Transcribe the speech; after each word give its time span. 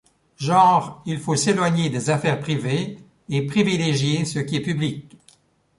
Genre 0.37 1.03
il 1.05 1.19
faut 1.19 1.35
s’éloigner 1.35 1.91
des 1.91 2.09
affaires 2.09 2.39
privées 2.39 2.97
et 3.29 3.45
privilégier 3.45 4.25
ce 4.25 4.39
qui 4.39 4.55
est 4.55 4.61
public… 4.63 5.15